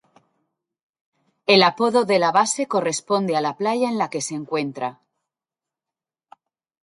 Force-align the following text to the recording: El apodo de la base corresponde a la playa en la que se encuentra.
El 1.45 1.61
apodo 1.61 2.05
de 2.05 2.17
la 2.17 2.31
base 2.31 2.65
corresponde 2.67 3.37
a 3.37 3.41
la 3.47 3.55
playa 3.55 3.87
en 3.87 3.99
la 3.99 4.09
que 4.09 4.19
se 4.19 4.33
encuentra. 4.33 4.99